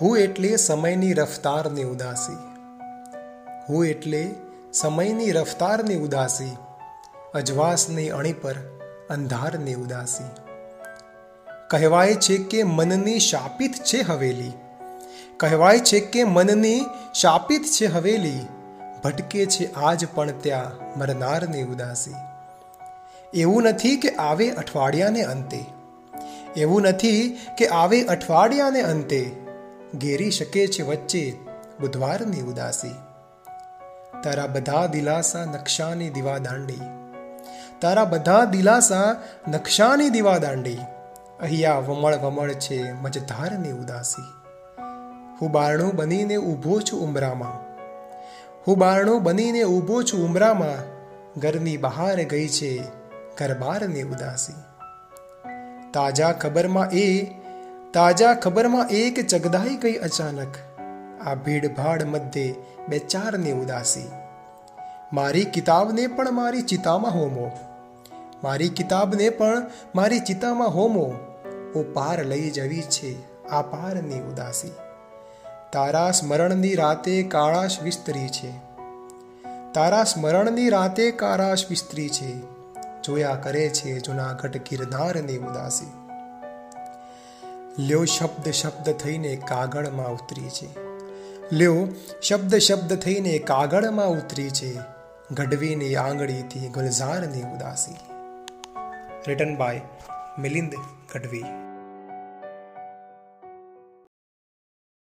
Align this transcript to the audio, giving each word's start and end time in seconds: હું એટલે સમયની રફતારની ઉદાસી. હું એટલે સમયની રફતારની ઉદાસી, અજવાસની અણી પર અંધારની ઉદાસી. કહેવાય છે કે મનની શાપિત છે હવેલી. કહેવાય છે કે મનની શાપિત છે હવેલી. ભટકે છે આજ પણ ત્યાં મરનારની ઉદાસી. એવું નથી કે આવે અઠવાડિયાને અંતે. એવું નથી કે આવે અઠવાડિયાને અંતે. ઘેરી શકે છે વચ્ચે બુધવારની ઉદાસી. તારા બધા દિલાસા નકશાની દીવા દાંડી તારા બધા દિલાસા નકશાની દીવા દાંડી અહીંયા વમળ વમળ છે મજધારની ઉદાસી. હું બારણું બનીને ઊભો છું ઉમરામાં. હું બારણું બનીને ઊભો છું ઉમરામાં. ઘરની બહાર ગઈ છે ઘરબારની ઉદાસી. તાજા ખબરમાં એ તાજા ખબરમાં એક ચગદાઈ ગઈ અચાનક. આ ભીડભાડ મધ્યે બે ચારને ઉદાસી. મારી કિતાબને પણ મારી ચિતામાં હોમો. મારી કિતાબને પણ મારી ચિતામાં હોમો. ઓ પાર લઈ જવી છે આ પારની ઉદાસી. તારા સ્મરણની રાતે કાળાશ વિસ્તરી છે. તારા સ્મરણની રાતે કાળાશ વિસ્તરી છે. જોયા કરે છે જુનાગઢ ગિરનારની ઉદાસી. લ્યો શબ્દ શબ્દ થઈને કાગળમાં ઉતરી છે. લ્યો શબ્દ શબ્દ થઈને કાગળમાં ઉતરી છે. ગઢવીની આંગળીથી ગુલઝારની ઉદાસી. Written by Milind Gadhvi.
હું 0.00 0.18
એટલે 0.18 0.56
સમયની 0.56 1.12
રફતારની 1.12 1.84
ઉદાસી. 1.84 2.36
હું 3.68 3.86
એટલે 3.86 4.30
સમયની 4.72 5.30
રફતારની 5.30 5.96
ઉદાસી, 5.96 6.56
અજવાસની 7.34 8.08
અણી 8.08 8.32
પર 8.32 8.54
અંધારની 9.10 9.74
ઉદાસી. 9.74 10.24
કહેવાય 11.70 12.14
છે 12.14 12.38
કે 12.38 12.62
મનની 12.62 13.18
શાપિત 13.18 13.74
છે 13.74 14.00
હવેલી. 14.00 14.52
કહેવાય 15.36 15.78
છે 15.78 16.00
કે 16.00 16.24
મનની 16.24 16.86
શાપિત 17.14 17.64
છે 17.64 17.86
હવેલી. 17.86 18.46
ભટકે 19.04 19.46
છે 19.46 19.72
આજ 19.72 20.06
પણ 20.14 20.30
ત્યાં 20.30 20.98
મરનારની 20.98 21.62
ઉદાસી. 21.62 22.14
એવું 23.34 23.62
નથી 23.62 23.96
કે 23.96 24.08
આવે 24.08 24.50
અઠવાડિયાને 24.50 25.22
અંતે. 25.22 25.64
એવું 26.56 26.82
નથી 26.82 27.38
કે 27.58 27.66
આવે 27.66 28.02
અઠવાડિયાને 28.02 28.80
અંતે. 28.80 29.49
ઘેરી 29.94 30.30
શકે 30.30 30.66
છે 30.66 30.82
વચ્ચે 30.82 31.36
બુધવારની 31.80 32.40
ઉદાસી. 32.40 32.94
તારા 34.22 34.46
બધા 34.46 34.86
દિલાસા 34.86 35.44
નકશાની 35.44 36.10
દીવા 36.10 36.38
દાંડી 36.38 36.80
તારા 37.80 38.04
બધા 38.04 38.44
દિલાસા 38.44 39.16
નકશાની 39.48 40.10
દીવા 40.10 40.38
દાંડી 40.38 40.78
અહીંયા 41.40 41.78
વમળ 41.78 42.16
વમળ 42.16 42.52
છે 42.52 42.92
મજધારની 42.92 43.72
ઉદાસી. 43.72 44.22
હું 45.40 45.50
બારણું 45.50 45.96
બનીને 45.96 46.36
ઊભો 46.36 46.80
છું 46.80 47.00
ઉમરામાં. 47.00 47.74
હું 48.68 48.78
બારણું 48.78 49.22
બનીને 49.22 49.62
ઊભો 49.62 50.02
છું 50.02 50.24
ઉમરામાં. 50.24 51.00
ઘરની 51.40 51.76
બહાર 51.76 52.24
ગઈ 52.24 52.48
છે 52.48 52.82
ઘરબારની 53.38 54.02
ઉદાસી. 54.02 54.54
તાજા 55.92 56.32
ખબરમાં 56.32 56.90
એ 56.90 57.39
તાજા 57.94 58.34
ખબરમાં 58.34 58.88
એક 58.88 59.26
ચગદાઈ 59.26 59.76
ગઈ 59.76 59.92
અચાનક. 59.92 60.54
આ 61.26 61.34
ભીડભાડ 61.34 62.02
મધ્યે 62.02 62.54
બે 62.88 62.98
ચારને 62.98 63.52
ઉદાસી. 63.52 64.10
મારી 65.12 65.44
કિતાબને 65.44 66.06
પણ 66.06 66.32
મારી 66.32 66.62
ચિતામાં 66.62 67.10
હોમો. 67.10 67.50
મારી 68.44 68.68
કિતાબને 68.68 69.30
પણ 69.30 69.66
મારી 69.94 70.20
ચિતામાં 70.20 70.68
હોમો. 70.68 71.14
ઓ 71.74 71.82
પાર 71.92 72.24
લઈ 72.24 72.50
જવી 72.50 72.82
છે 72.82 73.46
આ 73.48 73.62
પારની 73.62 74.20
ઉદાસી. 74.20 74.72
તારા 75.72 76.10
સ્મરણની 76.10 76.74
રાતે 76.74 77.22
કાળાશ 77.22 77.80
વિસ્તરી 77.82 78.28
છે. 78.28 78.52
તારા 79.74 80.04
સ્મરણની 80.04 80.68
રાતે 80.68 81.10
કાળાશ 81.10 81.64
વિસ્તરી 81.70 82.08
છે. 82.08 82.40
જોયા 83.02 83.34
કરે 83.34 83.68
છે 83.68 84.00
જુનાગઢ 84.00 84.56
ગિરનારની 84.56 85.36
ઉદાસી. 85.36 86.09
લ્યો 87.78 88.04
શબ્દ 88.04 88.50
શબ્દ 88.50 88.92
થઈને 88.92 89.36
કાગળમાં 89.36 90.12
ઉતરી 90.12 90.48
છે. 90.48 90.68
લ્યો 91.52 91.88
શબ્દ 92.22 92.54
શબ્દ 92.54 92.94
થઈને 92.94 93.38
કાગળમાં 93.38 94.10
ઉતરી 94.10 94.50
છે. 94.50 94.78
ગઢવીની 95.30 95.96
આંગળીથી 95.96 96.68
ગુલઝારની 96.68 97.42
ઉદાસી. 97.42 97.96
Written 99.26 99.56
by 99.56 99.80
Milind 100.38 100.74
Gadhvi. 101.14 101.44